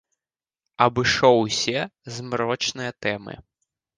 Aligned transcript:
Абышоў 0.85 1.35
усе 1.41 1.79
змрочныя 2.17 2.91
тэмы. 3.07 3.33